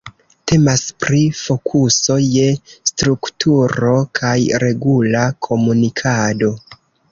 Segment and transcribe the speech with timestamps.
[0.51, 2.47] Temas pri fokuso je
[2.93, 3.93] strukturo
[4.23, 4.35] kaj
[4.67, 6.53] regula komunikado.